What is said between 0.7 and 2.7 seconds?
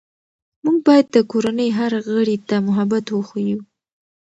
باید د کورنۍ هر غړي ته